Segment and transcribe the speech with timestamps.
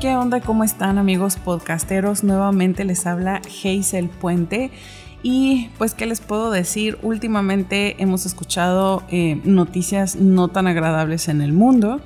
[0.00, 0.40] ¿qué onda?
[0.40, 2.22] ¿Cómo están amigos podcasteros?
[2.22, 4.70] Nuevamente les habla Hazel Puente.
[5.22, 6.98] Y pues, ¿qué les puedo decir?
[7.02, 12.00] Últimamente hemos escuchado eh, noticias no tan agradables en el mundo.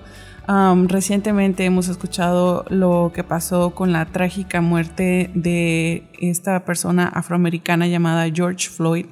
[0.86, 8.30] recientemente hemos escuchado lo que pasó con la trágica muerte de esta persona afroamericana llamada
[8.32, 9.06] George Floyd.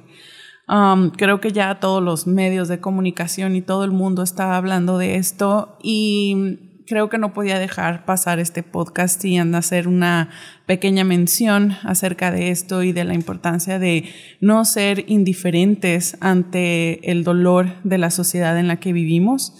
[1.17, 5.15] creo que ya todos los medios de comunicación y todo el mundo está hablando de
[5.15, 10.31] esto y creo que no podía dejar pasar este podcast sin hacer una
[10.65, 14.09] pequeña mención acerca de esto y de la importancia de
[14.41, 19.53] no ser indiferentes ante el dolor de la sociedad en la que vivimos.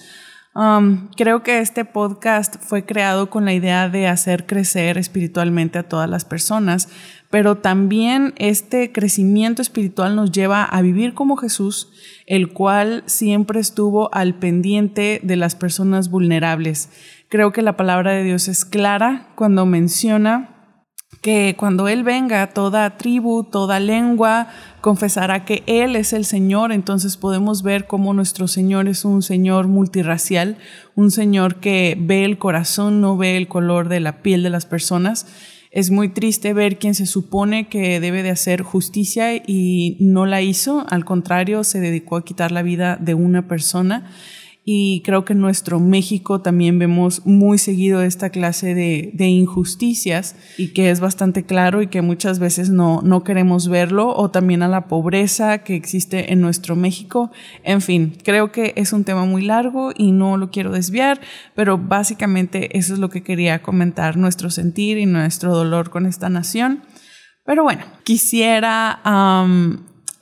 [0.55, 5.87] Um, creo que este podcast fue creado con la idea de hacer crecer espiritualmente a
[5.87, 6.89] todas las personas,
[7.29, 11.91] pero también este crecimiento espiritual nos lleva a vivir como Jesús,
[12.25, 16.89] el cual siempre estuvo al pendiente de las personas vulnerables.
[17.29, 20.58] Creo que la palabra de Dios es clara cuando menciona
[21.21, 24.47] que cuando Él venga, toda tribu, toda lengua
[24.79, 29.67] confesará que Él es el Señor, entonces podemos ver cómo nuestro Señor es un Señor
[29.67, 30.57] multirracial,
[30.95, 34.65] un Señor que ve el corazón, no ve el color de la piel de las
[34.65, 35.27] personas.
[35.71, 40.41] Es muy triste ver quien se supone que debe de hacer justicia y no la
[40.41, 44.09] hizo, al contrario, se dedicó a quitar la vida de una persona
[44.65, 50.73] y creo que en nuestro México también vemos muy seguido esta clase de, injusticias y
[50.73, 54.67] que es bastante claro y que muchas veces no, no queremos verlo o también a
[54.67, 57.31] la pobreza que existe en nuestro México.
[57.63, 61.19] En fin, creo que es un tema muy largo y no lo quiero desviar,
[61.55, 66.29] pero básicamente eso es lo que quería comentar, nuestro sentir y nuestro dolor con esta
[66.29, 66.83] nación.
[67.43, 68.99] Pero bueno, quisiera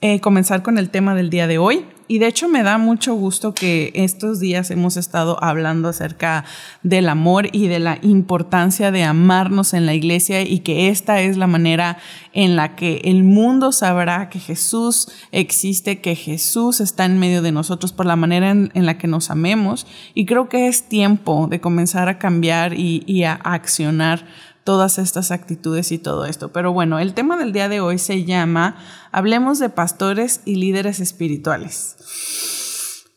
[0.00, 1.84] eh, comenzar con el tema del día de hoy.
[2.08, 6.44] Y de hecho me da mucho gusto que estos días hemos estado hablando acerca
[6.82, 11.36] del amor y de la importancia de amarnos en la iglesia y que esta es
[11.36, 11.98] la manera
[12.32, 17.52] en la que el mundo sabrá que Jesús existe, que Jesús está en medio de
[17.52, 19.86] nosotros por la manera en, la que nos amemos.
[20.14, 24.24] Y creo que es tiempo de comenzar a cambiar y, a accionar
[24.64, 26.52] todas estas actitudes y todo esto.
[26.52, 28.76] Pero bueno, el tema del día de hoy se llama
[29.12, 31.96] Hablemos de pastores y líderes espirituales.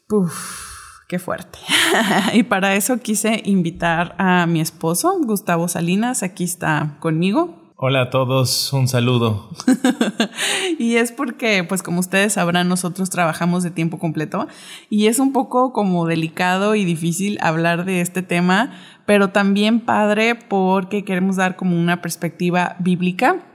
[0.10, 1.60] Uf, qué fuerte.
[2.34, 7.61] y para eso quise invitar a mi esposo, Gustavo Salinas, aquí está conmigo.
[7.84, 9.50] Hola a todos, un saludo.
[10.78, 14.48] y es porque, pues como ustedes sabrán, nosotros trabajamos de tiempo completo
[14.92, 18.72] y es un poco como delicado y difícil hablar de este tema,
[19.08, 23.51] pero también padre porque queremos dar como una perspectiva bíblica.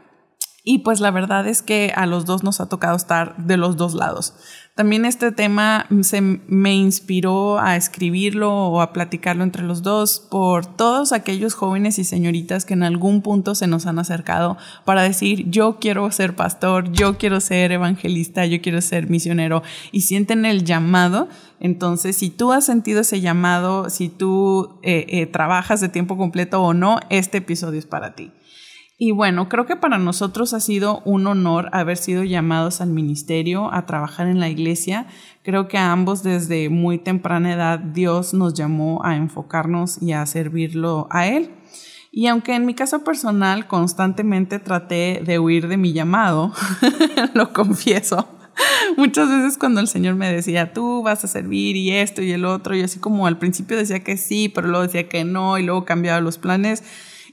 [0.69, 3.77] Y pues la verdad es que a los dos nos ha tocado estar de los
[3.77, 4.35] dos lados.
[4.75, 10.67] También este tema se me inspiró a escribirlo o a platicarlo entre los dos por
[10.67, 15.49] todos aquellos jóvenes y señoritas que en algún punto se nos han acercado para decir
[15.51, 19.63] yo quiero ser pastor, yo quiero ser evangelista, yo quiero ser misionero
[19.93, 21.29] y sienten el llamado.
[21.61, 26.61] Entonces, si tú has sentido ese llamado, si tú eh, eh, trabajas de tiempo completo
[26.61, 28.33] o no, este episodio es para ti.
[28.99, 33.73] Y bueno, creo que para nosotros ha sido un honor haber sido llamados al ministerio,
[33.73, 35.07] a trabajar en la iglesia.
[35.43, 40.25] Creo que a ambos desde muy temprana edad Dios nos llamó a enfocarnos y a
[40.25, 41.51] servirlo a Él.
[42.11, 46.55] Y aunque en mi caso personal constantemente traté de huir de mi llamado,
[47.35, 48.27] lo confieso,
[48.97, 52.47] muchas veces cuando el Señor me decía, tú vas a servir y esto y el
[52.47, 55.65] otro, y así como al principio decía que sí, pero luego decía que no, y
[55.65, 56.83] luego cambiaba los planes,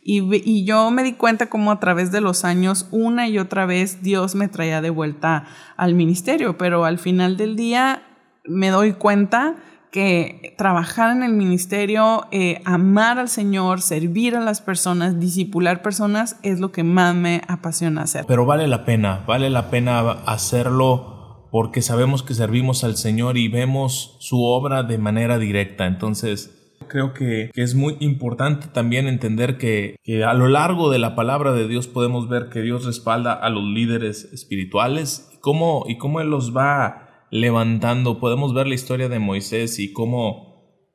[0.05, 4.01] y, yo me di cuenta como a través de los años, una y otra vez,
[4.01, 5.45] Dios me traía de vuelta
[5.77, 8.03] al ministerio, pero al final del día
[8.45, 9.55] me doy cuenta
[9.91, 16.37] que trabajar en el ministerio, eh, amar al Señor, servir a las personas, disipular personas,
[16.41, 18.25] es lo que más me apasiona hacer.
[18.27, 23.47] Pero vale la pena, vale la pena hacerlo porque sabemos que servimos al Señor y
[23.47, 25.85] vemos su obra de manera directa.
[25.85, 26.62] Entonces,
[26.93, 31.67] Creo que, es muy importante también entender que, a lo largo de la palabra de
[31.67, 36.29] Dios podemos ver que Dios respalda a los líderes espirituales y cómo, y cómo Él
[36.29, 38.19] los va levantando.
[38.19, 40.85] Podemos ver la historia de Moisés y cómo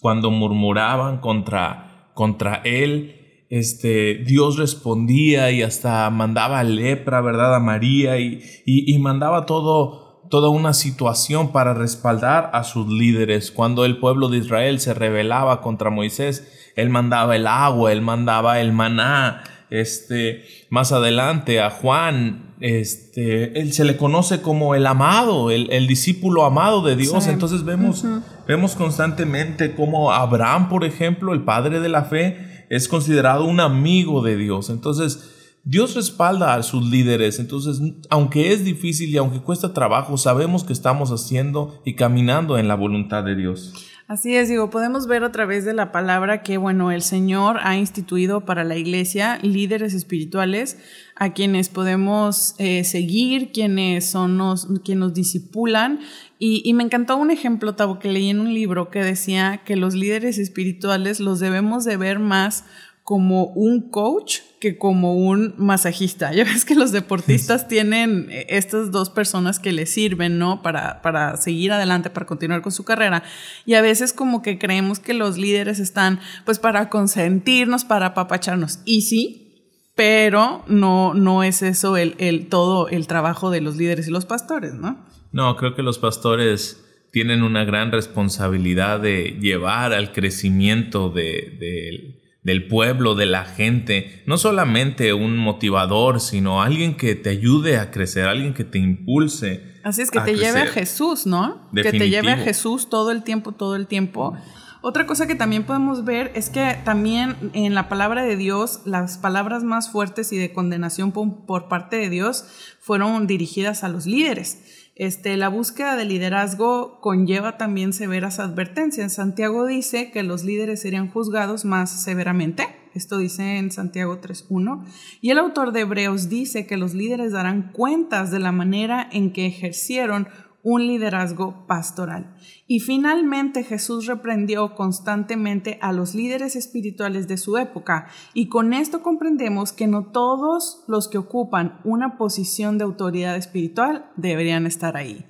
[0.00, 7.54] cuando murmuraban contra, contra Él, este, Dios respondía y hasta mandaba lepra, ¿verdad?
[7.54, 13.50] A María y, y mandaba todo toda una situación para respaldar a sus líderes.
[13.50, 18.60] Cuando el pueblo de Israel se rebelaba contra Moisés, él mandaba el agua, él mandaba
[18.60, 19.44] el maná.
[19.70, 26.44] Este, más adelante a Juan, este, él se le conoce como el amado, el, discípulo
[26.44, 27.26] amado de Dios.
[27.26, 28.04] Entonces vemos,
[28.46, 34.22] vemos constantemente como Abraham, por ejemplo, el padre de la fe, es considerado un amigo
[34.22, 34.70] de Dios.
[34.70, 37.80] Entonces, Dios respalda a sus líderes, entonces
[38.10, 42.74] aunque es difícil y aunque cuesta trabajo, sabemos que estamos haciendo y caminando en la
[42.74, 43.72] voluntad de Dios.
[44.06, 47.78] Así es, digo, podemos ver a través de la palabra que, bueno, el Señor ha
[47.78, 50.76] instituido para la iglesia líderes espirituales
[51.16, 56.00] a quienes podemos eh, seguir, quienes son nos, quienes nos disipulan.
[56.38, 59.76] Y, y, me encantó un ejemplo, Tavo, que leí en un libro que decía que
[59.76, 62.66] los líderes espirituales los debemos de ver más
[63.04, 66.32] como un coach que como un masajista.
[66.34, 70.62] Ya ves que los deportistas tienen eh, estas dos personas que les sirven, ¿no?
[70.62, 73.22] Para, para seguir adelante, para continuar con su carrera.
[73.66, 78.78] Y a veces como que creemos que los líderes están pues para consentirnos, para apapacharnos.
[78.86, 84.08] Y sí, pero no, no es eso el, el, todo el trabajo de los líderes
[84.08, 85.04] y los pastores, ¿no?
[85.30, 86.82] No, creo que los pastores
[87.12, 94.22] tienen una gran responsabilidad de llevar al crecimiento de, de del pueblo, de la gente,
[94.26, 99.74] no solamente un motivador, sino alguien que te ayude a crecer, alguien que te impulse.
[99.82, 101.68] Así es, que te lleve a Jesús, ¿no?
[101.74, 104.36] Que te lleve a Jesús todo el tiempo, todo el tiempo.
[104.82, 109.16] Otra cosa que también podemos ver es que también en la palabra de Dios, las
[109.16, 112.44] palabras más fuertes y de condenación por parte de Dios
[112.80, 114.83] fueron dirigidas a los líderes.
[114.96, 119.14] Este, la búsqueda de liderazgo conlleva también severas advertencias.
[119.14, 122.68] Santiago dice que los líderes serían juzgados más severamente.
[122.94, 124.84] Esto dice en Santiago 3.1.
[125.20, 129.32] Y el autor de Hebreos dice que los líderes darán cuentas de la manera en
[129.32, 130.28] que ejercieron
[130.64, 132.34] un liderazgo pastoral.
[132.66, 139.02] Y finalmente Jesús reprendió constantemente a los líderes espirituales de su época y con esto
[139.02, 145.26] comprendemos que no todos los que ocupan una posición de autoridad espiritual deberían estar ahí.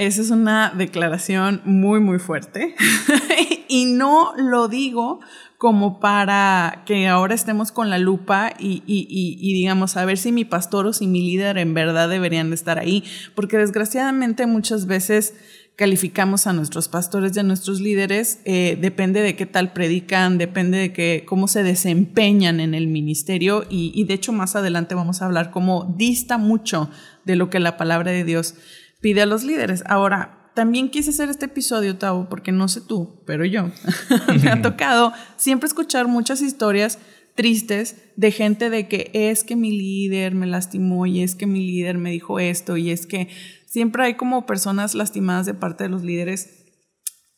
[0.00, 2.74] Esa es una declaración muy, muy fuerte.
[3.68, 5.20] y no lo digo
[5.58, 10.46] como para que ahora estemos con la lupa y, y, digamos, a ver si mi
[10.46, 13.04] pastor o si mi líder en verdad deberían estar ahí,
[13.34, 15.34] porque desgraciadamente muchas veces
[15.76, 20.78] calificamos a nuestros pastores y a nuestros líderes, eh, depende de qué tal predican, depende
[20.78, 25.20] de qué, cómo se desempeñan en el ministerio y, y de hecho más adelante vamos
[25.20, 26.88] a hablar cómo dista mucho
[27.26, 28.54] de lo que la palabra de Dios
[29.00, 29.82] pide a los líderes.
[29.86, 33.70] Ahora, también quise hacer este episodio, Tavo, porque no sé tú, pero yo
[34.42, 36.98] me ha tocado siempre escuchar muchas historias
[37.34, 41.64] tristes de gente de que es que mi líder me lastimó y es que mi
[41.66, 43.28] líder me dijo esto y es que
[43.66, 46.66] siempre hay como personas lastimadas de parte de los líderes.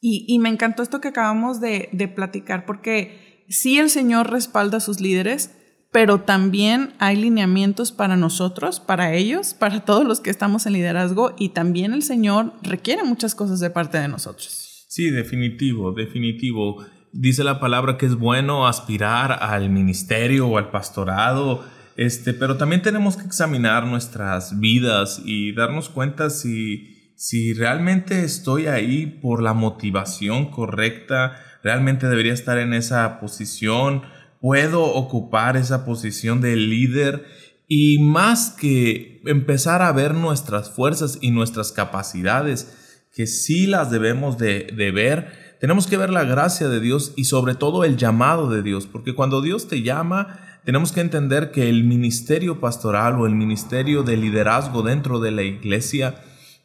[0.01, 4.79] Y, y me encantó esto que acabamos de, de platicar porque sí el Señor respalda
[4.79, 5.53] a sus líderes,
[5.93, 11.37] pero también hay lineamientos para nosotros, para ellos, para todos los que estamos en liderazgo
[11.39, 14.87] y también el Señor requiere muchas cosas de parte de nosotros.
[14.89, 16.85] Sí, definitivo, definitivo.
[17.13, 21.63] Dice la palabra que es bueno aspirar al ministerio o al pastorado,
[21.97, 28.67] este, pero también tenemos que examinar nuestras vidas y darnos cuenta si, si realmente estoy
[28.67, 34.03] ahí por la motivación correcta, realmente debería estar en esa posición
[34.43, 37.25] puedo ocupar esa posición de líder
[37.69, 44.39] y más que empezar a ver nuestras fuerzas y nuestras capacidades, que sí las debemos
[44.39, 48.65] de, ver, tenemos que ver la gracia de Dios y sobre todo el llamado de
[48.65, 53.37] Dios, porque cuando Dios te llama, tenemos que entender que el ministerio pastoral o el
[53.37, 56.17] ministerio de liderazgo dentro de la iglesia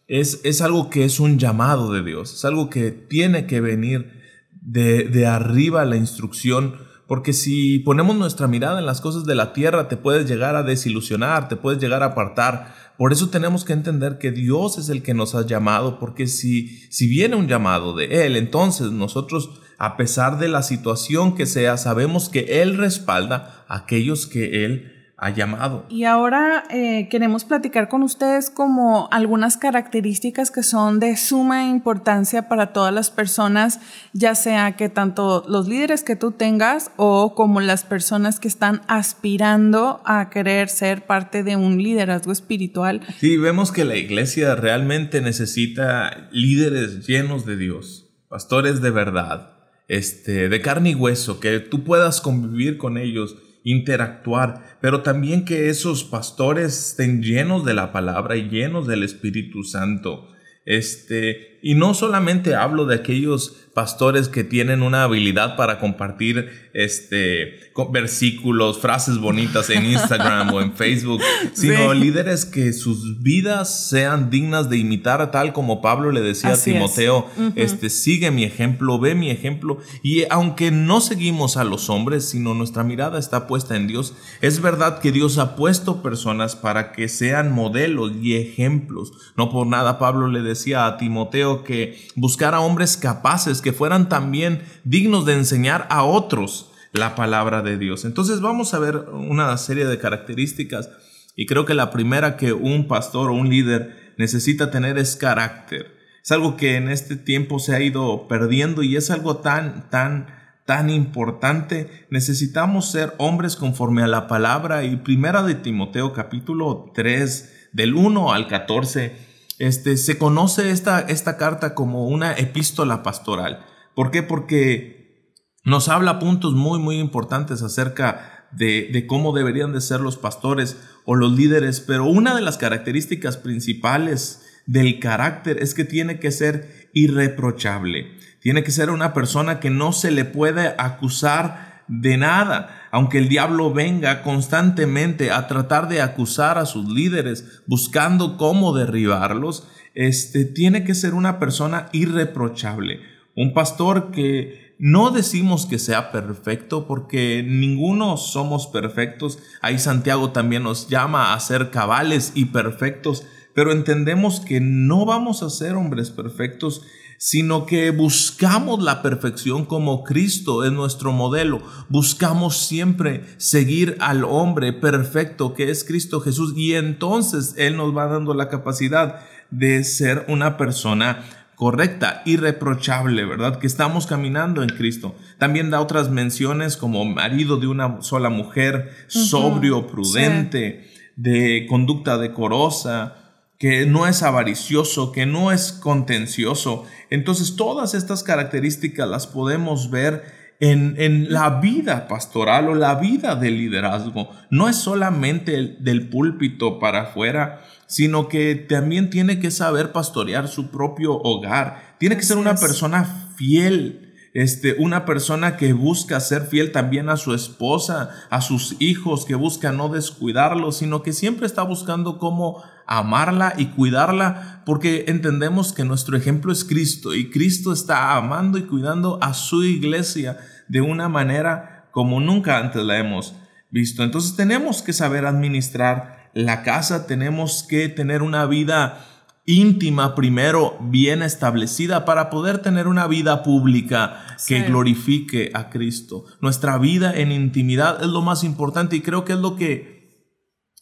[0.07, 4.13] es, es algo que es un llamado de Dios, es algo que tiene que venir
[4.62, 9.53] de, de arriba la instrucción porque si ponemos nuestra mirada en las cosas de la
[9.53, 12.75] tierra, te puedes llegar a desilusionar, te puedes llegar a apartar.
[12.97, 16.79] Por eso tenemos que entender que Dios es el que nos ha llamado, porque si,
[16.89, 21.77] si viene un llamado de Él, entonces nosotros, a pesar de la situación que sea,
[21.77, 25.83] sabemos que Él respalda a aquellos que Él ha llamado.
[25.89, 32.47] Y ahora eh, queremos platicar con ustedes como algunas características que son de suma importancia
[32.47, 33.79] para todas las personas,
[34.13, 38.81] ya sea que tanto los líderes que tú tengas o como las personas que están
[38.88, 43.01] aspirando a querer ser parte de un liderazgo espiritual.
[43.19, 49.53] Sí, vemos que la iglesia realmente necesita líderes llenos de Dios, pastores de verdad,
[49.88, 53.36] este, de carne y hueso, que tú puedas convivir con ellos
[53.67, 59.63] interactuar, pero también que esos pastores estén llenos de la palabra y llenos del Espíritu
[59.63, 60.29] Santo.
[60.65, 67.71] Este, y no solamente hablo de aquellos pastores que tienen una habilidad para compartir este,
[67.91, 71.21] versículos, frases bonitas en Instagram o en Facebook,
[71.53, 76.57] sino líderes que sus vidas sean dignas de imitar, tal como Pablo le decía a
[76.57, 79.77] Timoteo, este, sigue mi ejemplo, ve mi ejemplo.
[80.01, 84.59] Y aunque no seguimos a los hombres, sino nuestra mirada está puesta en Dios, es
[84.59, 89.11] verdad que Dios ha puesto personas para que sean modelos y ejemplos.
[89.35, 94.62] No por nada Pablo le decía a Timoteo que buscara hombres capaces, que fueran también
[94.84, 98.06] dignos de enseñar a otros la palabra de Dios.
[98.06, 100.89] Entonces vamos a ver una serie de características
[101.36, 105.96] y creo que la primera que un pastor o un líder necesita tener es carácter.
[106.24, 110.27] Es algo que en este tiempo se ha ido perdiendo y es algo tan, tan,
[110.66, 112.06] tan importante.
[112.10, 118.34] Necesitamos ser hombres conforme a la palabra y primera de Timoteo capítulo 3 del 1
[118.34, 119.26] al 14
[119.59, 123.65] este, se conoce esta, esta carta como una epístola pastoral.
[123.95, 124.23] ¿Por qué?
[124.23, 125.33] Porque
[125.63, 130.77] nos habla puntos muy, muy importantes acerca de, de, cómo deberían de ser los pastores
[131.05, 136.31] o los líderes, pero una de las características principales del carácter es que tiene que
[136.31, 138.17] ser irreprochable.
[138.41, 143.29] Tiene que ser una persona que no se le puede acusar de nada aunque el
[143.29, 150.84] diablo venga constantemente a tratar de acusar a sus líderes, buscando cómo derribarlos, este tiene
[150.84, 153.01] que ser una persona irreprochable,
[153.36, 159.39] un pastor que no decimos que sea perfecto porque ninguno somos perfectos.
[159.62, 163.25] Ahí Santiago también nos llama a ser cabales y perfectos,
[163.56, 166.84] pero entendemos que no vamos a ser hombres perfectos
[167.17, 171.62] sino que buscamos la perfección como Cristo es nuestro modelo.
[171.89, 178.07] Buscamos siempre seguir al hombre perfecto que es Cristo Jesús y entonces Él nos va
[178.07, 179.21] dando la capacidad
[179.51, 181.24] de ser una persona
[181.55, 183.57] correcta, irreprochable, ¿verdad?
[183.57, 185.15] Que estamos caminando en Cristo.
[185.39, 193.26] También da otras menciones como marido de una sola mujer, sobrio, prudente, de conducta decorosa,
[193.57, 196.85] que no es avaricioso, que no es contencioso.
[197.09, 200.23] Entonces todas estas características las podemos ver
[200.59, 204.29] en, en, la vida pastoral o la vida del liderazgo.
[204.49, 210.69] No es solamente del púlpito para afuera, sino que también tiene que saber pastorear su
[210.69, 211.95] propio hogar.
[211.99, 214.06] Tiene que ser una persona fiel.
[214.38, 219.34] Este, una persona que busca ser fiel también a su esposa, a sus hijos, que
[219.34, 225.86] busca no descuidarlos, sino que siempre está buscando cómo amarla y cuidarla porque entendemos que
[225.86, 231.10] nuestro ejemplo es Cristo y Cristo está amando y cuidando a su iglesia de una
[231.10, 233.34] manera como nunca antes la hemos
[233.72, 234.03] visto.
[234.03, 239.03] Entonces tenemos que saber administrar la casa, tenemos que tener una vida
[239.48, 246.25] íntima primero bien establecida para poder tener una vida pública que glorifique a Cristo.
[246.41, 249.98] Nuestra vida en intimidad es lo más importante y creo que es lo que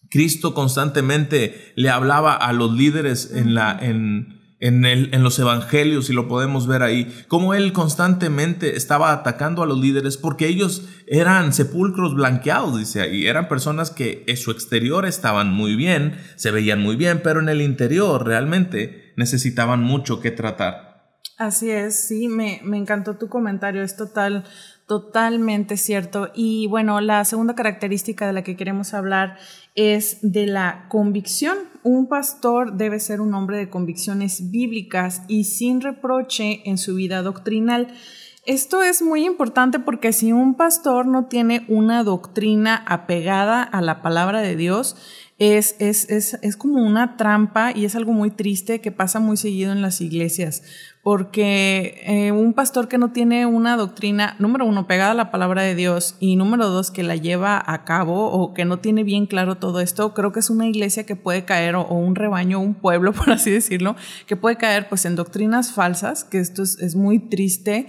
[0.09, 6.09] Cristo constantemente le hablaba a los líderes en, la, en, en, el, en, los evangelios
[6.09, 10.87] y lo podemos ver ahí, como él constantemente estaba atacando a los líderes porque ellos
[11.07, 16.51] eran sepulcros blanqueados, dice ahí, eran personas que en su exterior estaban muy bien, se
[16.51, 20.94] veían muy bien, pero en el interior realmente necesitaban mucho que tratar.
[21.37, 24.45] Así es, sí, me, me encantó tu comentario, es total,
[24.87, 26.29] totalmente cierto.
[26.33, 29.37] Y bueno, la segunda característica de la que queremos hablar
[29.75, 31.57] es de la convicción.
[31.83, 37.21] Un pastor debe ser un hombre de convicciones bíblicas y sin reproche en su vida
[37.21, 37.93] doctrinal.
[38.45, 44.01] Esto es muy importante porque si un pastor no tiene una doctrina apegada a la
[44.01, 44.95] palabra de Dios,
[45.37, 49.35] es, es, es, es, como una trampa y es algo muy triste que pasa muy
[49.35, 50.63] seguido en las iglesias
[51.05, 55.61] porque eh, un pastor que no tiene una doctrina, número uno, pegada a la palabra
[55.61, 59.27] de Dios y número dos, que la lleva a cabo o que no tiene bien
[59.27, 62.73] claro todo esto, creo que es una iglesia que puede caer o, un rebaño, un
[62.73, 63.95] pueblo, por así decirlo,
[64.25, 67.85] que puede caer pues en doctrinas falsas, que esto es, es muy triste,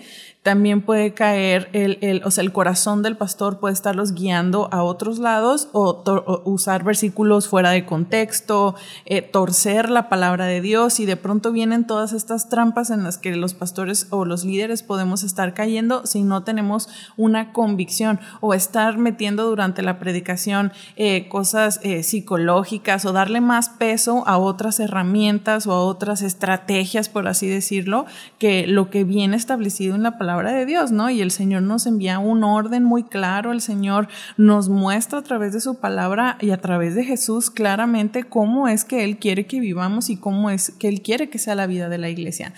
[0.47, 4.85] también puede caer el, el, o sea, el corazón del pastor puede estarlos guiando a
[4.85, 6.05] otros lados o,
[6.45, 8.77] usar versículos fuera de contexto,
[9.07, 13.19] eh, torcer la palabra de Dios y de pronto vienen todas estas trampas en las
[13.19, 18.55] que los pastores o los líderes podemos estar cayendo si no tenemos una convicción o
[18.55, 24.79] estar metiendo durante la predicación eh, cosas eh, psicológicas o darle más peso a otras
[24.79, 28.07] herramientas o a otras estrategias, por así decirlo,
[28.39, 31.09] que lo que viene establecido en la palabra palabra de Dios, ¿no?
[31.09, 35.53] Y el Señor nos envía un orden muy claro, el Señor nos muestra a través
[35.53, 39.61] de su palabra y a través de Jesús claramente cómo es que Él quiere que
[39.61, 42.53] vivamos y cómo es que Él quiere que sea la vida de la iglesia.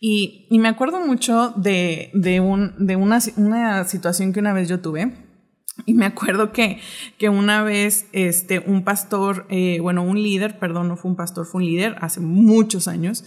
[0.00, 2.10] Y, me acuerdo mucho de,
[2.40, 5.12] un, de una, una situación que una vez yo tuve.
[5.86, 6.78] Y me acuerdo que,
[7.18, 11.46] que una vez este, un pastor, eh, bueno, un líder, perdón, no fue un pastor,
[11.46, 13.24] fue un líder, hace muchos años,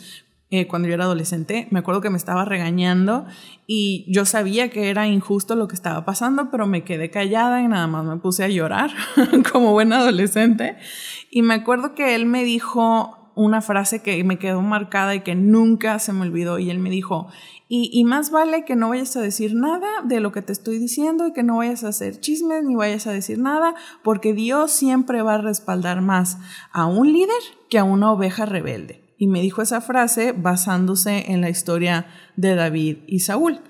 [0.49, 3.25] eh, cuando yo era adolescente, me acuerdo que me estaba regañando
[3.65, 7.67] y yo sabía que era injusto lo que estaba pasando, pero me quedé callada y
[7.67, 8.91] nada más me puse a llorar
[9.51, 10.77] como buena adolescente.
[11.29, 15.35] Y me acuerdo que él me dijo, una frase que me quedó marcada y que
[15.35, 16.57] nunca se me olvidó.
[16.57, 17.27] Y él me dijo,
[17.69, 21.27] y, más vale que no vayas a decir nada de lo que te estoy diciendo
[21.27, 25.21] y que no vayas a hacer chismes ni vayas a decir nada, porque Dios siempre
[25.21, 26.39] va a respaldar más
[26.71, 29.06] a un líder que a una oveja rebelde.
[29.17, 33.61] Y me dijo esa frase basándose en la historia de David y Saúl.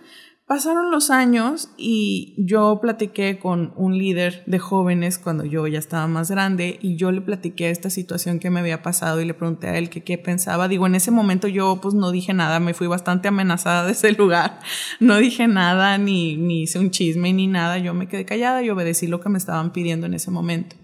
[0.48, 6.08] Pasaron los años y yo platiqué con un líder de jóvenes cuando yo ya estaba
[6.08, 9.68] más grande y yo le platiqué esta situación que me había pasado y le pregunté
[9.68, 10.70] a él qué pensaba.
[10.70, 14.14] Digo, en ese momento yo pues no dije nada, me fui bastante amenazada de ese
[14.14, 14.62] lugar.
[15.02, 17.78] No dije nada, ni, ni hice un chisme, ni nada.
[17.78, 20.78] Yo me quedé callada y obedecí lo que me estaban pidiendo en ese momento.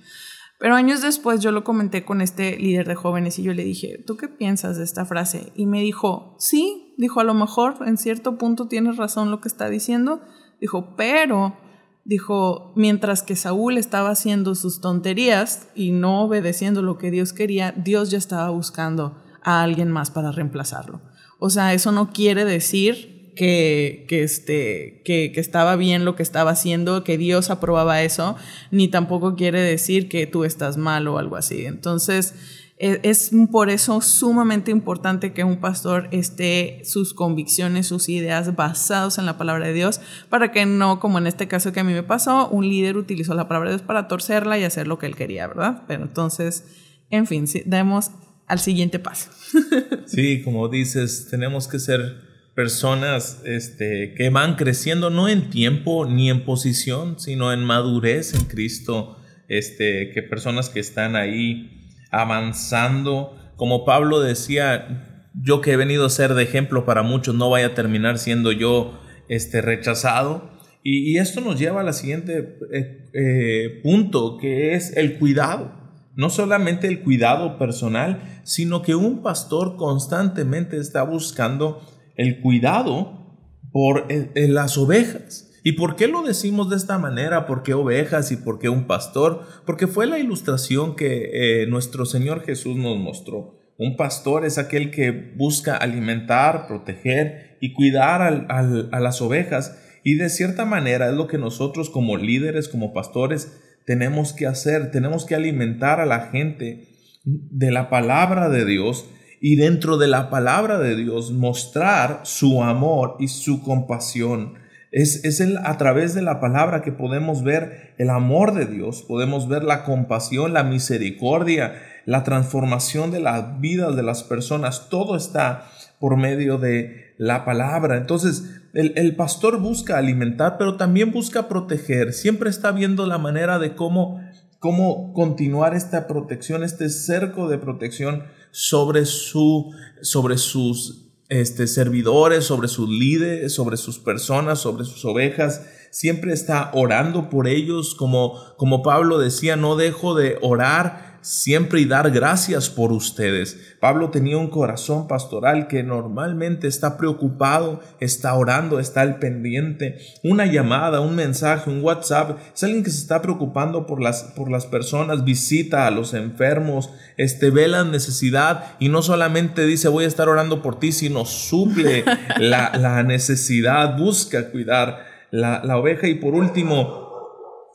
[0.63, 4.01] Pero años después yo lo comenté con este líder de jóvenes y yo le dije,
[4.07, 5.51] ¿tú qué piensas de esta frase?
[5.55, 9.49] Y me dijo, sí, dijo, a lo mejor en cierto punto tienes razón lo que
[9.49, 10.21] está diciendo.
[10.61, 11.57] Dijo, pero,
[12.05, 17.73] dijo, mientras que Saúl estaba haciendo sus tonterías y no obedeciendo lo que Dios quería,
[17.73, 21.01] Dios ya estaba buscando a alguien más para reemplazarlo.
[21.39, 27.03] O sea, eso no quiere decir que, este, que, estaba bien lo que estaba haciendo,
[27.03, 28.35] que Dios aprobaba eso,
[28.71, 31.65] ni tampoco quiere decir que tú estás mal o algo así.
[31.65, 32.35] Entonces,
[32.77, 39.17] e, es, por eso sumamente importante que un pastor esté sus convicciones, sus ideas basados
[39.17, 41.93] en la palabra de Dios, para que no, como en este caso que a mí
[41.93, 45.05] me pasó, un líder utilizó la palabra de Dios para torcerla y hacer lo que
[45.05, 45.83] él quería, ¿verdad?
[45.87, 46.65] Pero entonces,
[47.09, 48.11] en fin, demos
[48.47, 49.29] al siguiente paso.
[50.05, 56.29] Sí, como dices, tenemos que ser personas este, que van creciendo no en tiempo ni
[56.29, 63.85] en posición, sino en madurez en Cristo, este, que personas que están ahí avanzando, como
[63.85, 67.73] Pablo decía, yo que he venido a ser de ejemplo para muchos, no vaya a
[67.73, 70.51] terminar siendo yo este, rechazado.
[70.85, 75.71] Y, esto nos lleva al siguiente eh, eh, punto, que es el cuidado.
[76.15, 81.81] No solamente el cuidado personal, sino que un pastor constantemente está buscando
[82.15, 83.23] el cuidado
[83.71, 85.49] por eh, eh, las ovejas.
[85.63, 87.45] ¿Y por qué lo decimos de esta manera?
[87.45, 89.43] ¿Por qué ovejas y por qué un pastor?
[89.65, 93.59] Porque fue la ilustración que eh, nuestro Señor Jesús nos mostró.
[93.77, 99.79] Un pastor es aquel que busca alimentar, proteger y cuidar a las ovejas.
[100.03, 104.91] Y de cierta manera es lo que nosotros como líderes, como pastores, tenemos que hacer.
[104.91, 106.89] Tenemos que alimentar a la gente
[107.23, 109.05] de la palabra de Dios
[109.45, 114.53] y dentro de la palabra de Dios mostrar su amor y su compasión.
[114.89, 119.03] Es, es el, a través de la palabra que podemos ver el amor de Dios,
[119.05, 121.73] podemos ver la compasión, la misericordia,
[122.05, 124.87] la transformación de las vidas de las personas.
[124.89, 125.65] Todo está
[125.99, 127.97] por medio de la palabra.
[127.97, 132.13] Entonces, el, el, pastor busca alimentar, pero también busca proteger.
[132.13, 134.21] Siempre está viendo la manera de cómo,
[134.63, 142.69] cómo continuar esta protección, este cerco de protección sobre, su, sobre sus este, servidores, sobre
[142.69, 145.65] sus líderes, sobre sus personas, sobre sus ovejas.
[145.91, 151.85] Siempre está orando por ellos, como, como Pablo decía, no dejo de orar siempre y
[151.85, 153.57] dar gracias por ustedes.
[153.79, 159.99] Pablo tenía un corazón pastoral que normalmente está preocupado, está orando, está al pendiente.
[160.23, 164.51] Una llamada, un mensaje, un WhatsApp, es alguien que se está preocupando por las, por
[164.51, 170.05] las personas, visita a los enfermos, este, ve la necesidad y no solamente dice voy
[170.05, 172.03] a estar orando por ti, sino suple
[172.39, 177.02] la, la necesidad, busca cuidar la, la oveja y por último,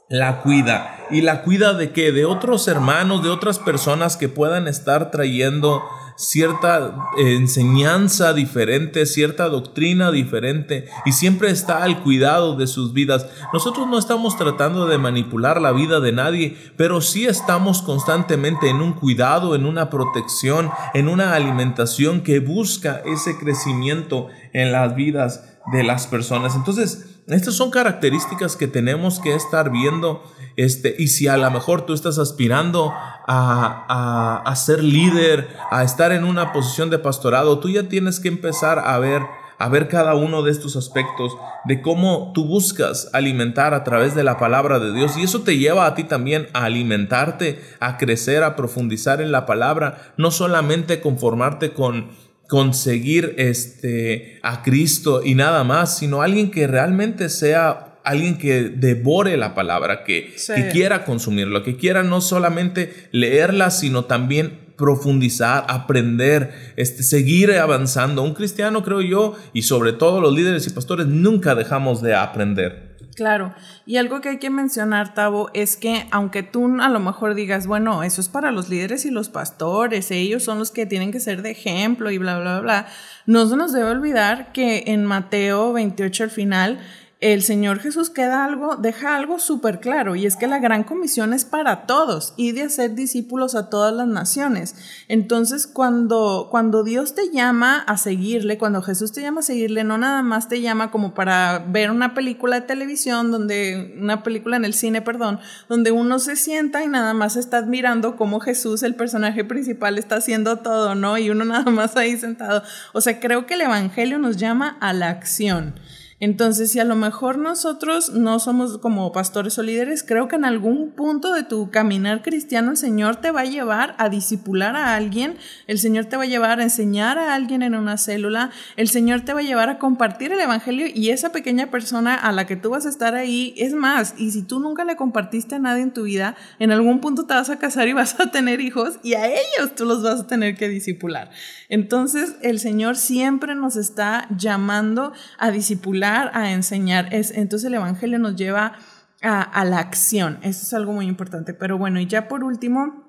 [0.09, 1.07] la cuida.
[1.11, 2.13] ¿Y la cuida de qué?
[2.13, 5.83] De otros hermanos, de otras personas que puedan estar trayendo
[6.17, 13.29] cierta eh, enseñanza diferente, cierta doctrina diferente y siempre está al cuidado de sus vidas.
[13.53, 18.83] Nosotros no estamos tratando de manipular la vida de nadie, pero sí estamos constantemente en
[18.83, 25.59] un cuidado, en una protección, en una alimentación que busca ese crecimiento en las vidas
[25.73, 26.57] de las personas.
[26.57, 30.23] Entonces, estas son características que tenemos que estar viendo.
[30.57, 32.93] Este, y si a lo mejor tú estás aspirando
[33.27, 38.79] a, ser líder, a estar en una posición de pastorado, tú ya tienes que empezar
[38.79, 39.23] a ver
[39.61, 44.23] a ver cada uno de estos aspectos de cómo tú buscas alimentar a través de
[44.23, 48.45] la palabra de Dios y eso te lleva a ti también a alimentarte, a crecer,
[48.45, 52.11] a profundizar en la palabra, no solamente conformarte con
[52.49, 59.37] conseguir este a Cristo y nada más, sino alguien que realmente sea alguien que devore
[59.37, 66.73] la palabra, que, que quiera consumirlo, que quiera no solamente leerla, sino también profundizar, aprender,
[66.77, 68.23] este, seguir avanzando.
[68.23, 72.88] Un cristiano, creo yo, y sobre todo los líderes y pastores, nunca dejamos de aprender.
[73.19, 73.53] Claro,
[73.85, 77.67] y algo que hay que mencionar, Tavo, es que aunque tú a lo mejor digas,
[77.67, 81.19] bueno, eso es para los líderes y los pastores, ellos son los que tienen que
[81.19, 82.87] ser de ejemplo y bla, bla, bla,
[83.27, 86.79] no se nos debe olvidar que en Mateo 28 al final,
[87.21, 91.33] el Señor Jesús queda algo, deja algo súper claro, y es que la gran comisión
[91.33, 94.77] es para todos y de hacer discípulos a todas las naciones.
[95.09, 99.99] Entonces, cuando, cuando Dios te llama a seguirle, cuando Jesús te llama a seguirle, no
[99.99, 104.65] nada más te llama como para ver una película de televisión, donde, una película en
[104.65, 108.95] el cine, perdón, donde uno se sienta y nada más está admirando cómo Jesús, el
[108.95, 111.19] personaje principal, está haciendo todo, ¿no?
[111.19, 112.63] Y uno nada más ahí sentado.
[112.93, 115.75] O sea, creo que el Evangelio nos llama a la acción.
[116.21, 120.45] Entonces, si a lo mejor nosotros no somos como pastores o líderes, creo que en
[120.45, 124.97] algún punto de tu caminar cristiano el Señor te va a llevar a disipular a
[124.97, 125.37] alguien,
[125.69, 129.21] el Señor te va a llevar a enseñar a alguien en una célula, el Señor
[129.21, 132.57] te va a llevar a compartir el Evangelio y esa pequeña persona a la que
[132.57, 135.83] tú vas a estar ahí, es más, y si tú nunca le compartiste a nadie
[135.83, 138.99] en tu vida, en algún punto te vas a casar y vas a tener hijos
[139.05, 141.31] y a ellos tú los vas a tener que disipular.
[141.69, 147.13] Entonces, el Señor siempre nos está llamando a disipular a enseñar.
[147.15, 148.79] Es, entonces el Evangelio nos lleva
[149.23, 150.39] a, la acción.
[150.43, 151.55] Eso es algo muy importante.
[151.55, 153.05] Pero bueno, y ya por último,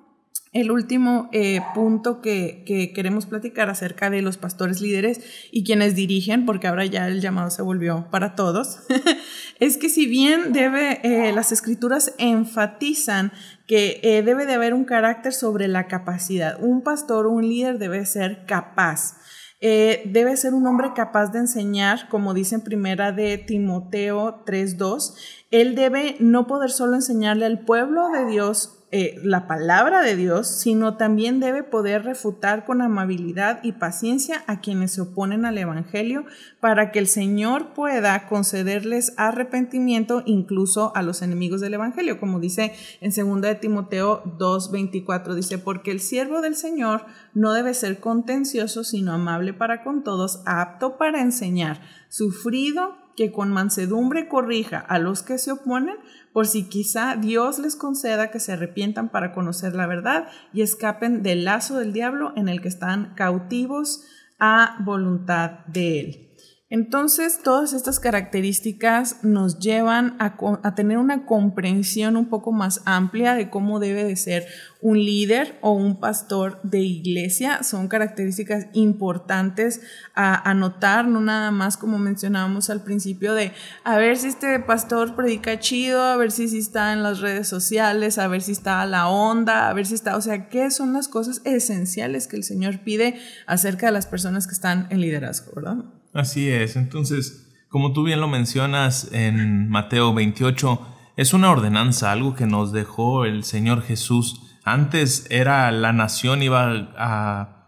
[0.51, 2.63] el último eh, punto que,
[2.95, 7.51] queremos platicar acerca de los pastores líderes y quienes dirigen, porque ahora ya el llamado
[7.51, 8.79] se volvió para todos,
[9.59, 13.31] es que si bien debe, eh, las escrituras enfatizan
[13.67, 18.03] que eh, debe de haber un carácter sobre la capacidad, un pastor un líder debe
[18.07, 19.18] ser capaz.
[19.61, 25.15] Eh, debe ser un hombre capaz de enseñar, como dice en primera de Timoteo 3.2.
[25.51, 30.47] Él debe no poder solo enseñarle al pueblo de Dios eh, la palabra de Dios,
[30.47, 36.25] sino también debe poder refutar con amabilidad y paciencia a quienes se oponen al Evangelio
[36.59, 42.73] para que el Señor pueda concederles arrepentimiento incluso a los enemigos del Evangelio, como dice
[42.99, 48.83] en 2 de Timoteo 2.24, dice, porque el siervo del Señor no debe ser contencioso,
[48.83, 55.23] sino amable para con todos, apto para enseñar, sufrido, que con mansedumbre corrija a los
[55.23, 55.97] que se oponen,
[56.33, 61.23] por si quizá Dios les conceda que se arrepientan para conocer la verdad y escapen
[61.23, 64.03] del lazo del diablo en el que están cautivos
[64.39, 66.29] a voluntad de él.
[66.71, 73.49] Entonces, todas estas características nos llevan a, tener una comprensión un poco más amplia de
[73.49, 74.45] cómo debe de ser
[74.79, 77.63] un líder o un pastor de iglesia.
[77.63, 79.81] Son características importantes
[80.13, 83.51] a anotar, no nada más como mencionábamos al principio de
[83.83, 87.47] a ver si este pastor predica chido, a ver si, si está en las redes
[87.47, 90.69] sociales, a ver si está a la onda, a ver si está, o sea, qué
[90.69, 95.01] son las cosas esenciales que el Señor pide acerca de las personas que están en
[95.01, 95.98] liderazgo, ¿verdad?
[96.13, 102.33] Así es, entonces, como tú bien lo mencionas en Mateo 28, es una ordenanza, algo
[102.33, 104.41] que nos dejó el Señor Jesús.
[104.63, 107.59] Antes era la nación, iba a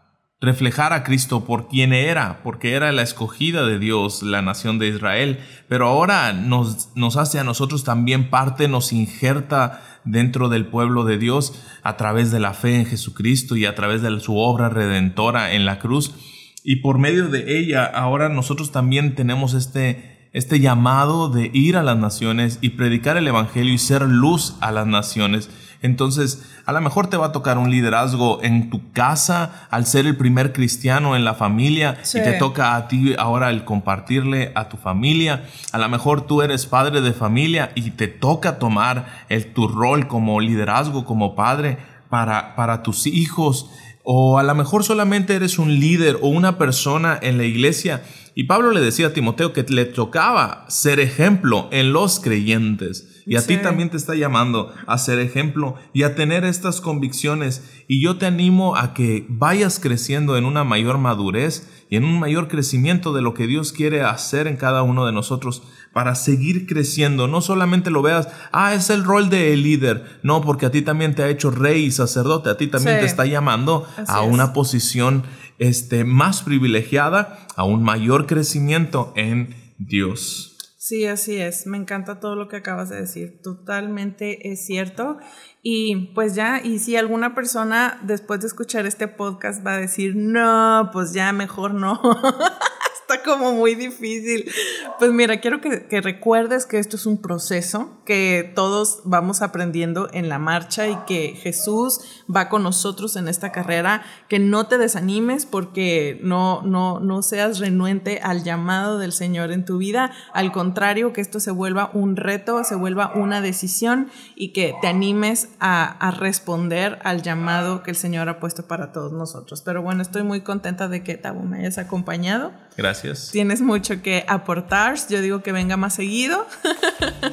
[0.41, 4.88] reflejar a Cristo por quien era, porque era la escogida de Dios, la nación de
[4.88, 11.04] Israel, pero ahora nos, nos hace a nosotros también parte, nos injerta dentro del pueblo
[11.04, 14.67] de Dios a través de la fe en Jesucristo y a través de su obra
[14.67, 16.15] redentora en la cruz.
[16.63, 21.84] Y por medio de ella, ahora nosotros también tenemos este, este llamado de ir a
[21.84, 25.50] las naciones y predicar el Evangelio y ser luz a las naciones.
[25.82, 30.06] Entonces, a lo mejor te va a tocar un liderazgo en tu casa al ser
[30.06, 34.69] el primer cristiano en la familia y te toca a ti ahora el compartirle a
[34.69, 35.43] tu familia.
[35.71, 40.08] A lo mejor tú eres padre de familia y te toca tomar el, tu rol
[40.08, 43.71] como liderazgo, como padre para, para tus hijos.
[44.03, 48.03] O a lo mejor solamente eres un líder o una persona en la iglesia.
[48.33, 53.21] Y Pablo le decía a Timoteo que le tocaba ser ejemplo en los creyentes.
[53.25, 57.63] Y a ti también te está llamando a ser ejemplo y a tener estas convicciones.
[57.87, 62.21] Y yo te animo a que vayas creciendo en una mayor madurez y en un
[62.21, 66.65] mayor crecimiento de lo que Dios quiere hacer en cada uno de nosotros para seguir
[66.65, 67.27] creciendo.
[67.27, 70.19] No solamente lo veas, ah, es el rol de líder.
[70.23, 73.06] No, porque a ti también te ha hecho rey y sacerdote, a ti también te
[73.06, 75.23] está llamando a una posición
[75.60, 80.50] este, más privilegiada, a un mayor crecimiento en Dios.
[80.91, 81.67] Sí, así es.
[81.67, 83.39] Me encanta todo lo que acabas de decir.
[83.41, 85.19] Totalmente es cierto.
[85.63, 90.17] Y pues ya, y si alguna persona después de escuchar este podcast va a decir,
[90.17, 92.01] no, pues ya mejor no.
[93.26, 94.52] como muy difícil.
[95.00, 100.10] Pues mira, quiero que, que, recuerdes que esto es un proceso, que todos vamos aprendiendo
[100.13, 102.02] en la marcha y que Jesús
[102.34, 107.60] va con nosotros en esta carrera, que no te desanimes porque no, no, no seas
[107.60, 112.15] renuente al llamado del Señor en tu vida, al contrario, que esto se vuelva un
[112.15, 117.91] reto, se vuelva una decisión y que te animes a, a responder al llamado que
[117.91, 119.62] el Señor ha puesto para todos nosotros.
[119.62, 122.52] Pero bueno, estoy muy contenta de que Tabo me hayas acompañado.
[122.77, 123.29] Gracias.
[123.31, 124.95] Tienes mucho que aportar.
[125.10, 126.47] Yo digo que venga más seguido.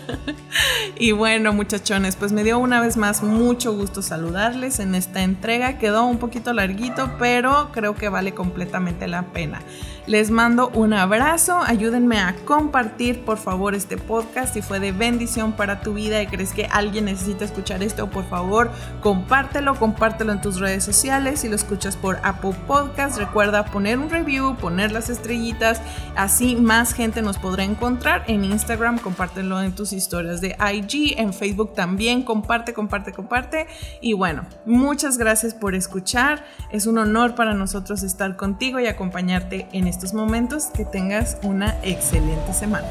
[0.98, 5.78] y bueno, muchachones, pues me dio una vez más mucho gusto saludarles en esta entrega.
[5.78, 9.62] Quedó un poquito larguito, pero creo que vale completamente la pena.
[10.08, 14.54] Les mando un abrazo, ayúdenme a compartir por favor este podcast.
[14.54, 18.24] Si fue de bendición para tu vida y crees que alguien necesita escuchar esto, por
[18.24, 18.70] favor
[19.02, 24.08] compártelo, compártelo en tus redes sociales, si lo escuchas por Apple Podcast, recuerda poner un
[24.08, 25.82] review, poner las estrellitas,
[26.16, 31.34] así más gente nos podrá encontrar en Instagram, compártelo en tus historias de IG, en
[31.34, 33.66] Facebook también, comparte, comparte, comparte.
[34.00, 39.68] Y bueno, muchas gracias por escuchar, es un honor para nosotros estar contigo y acompañarte
[39.72, 40.66] en este estos momentos.
[40.66, 42.86] Que tengas una excelente semana.